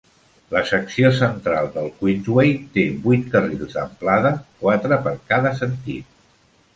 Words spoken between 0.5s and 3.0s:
La secció central del Queensway té